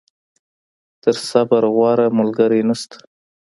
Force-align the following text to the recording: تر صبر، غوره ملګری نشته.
تر 1.03 1.15
صبر، 1.29 1.63
غوره 1.75 2.07
ملګری 2.17 2.61
نشته. 2.69 2.97